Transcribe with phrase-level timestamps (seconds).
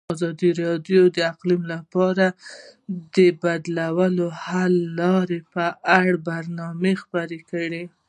[0.15, 2.25] ازادي راډیو د اقلیم لپاره
[3.15, 3.77] د بدیل
[4.43, 5.65] حل لارې په
[5.97, 7.83] اړه برنامه خپاره کړې.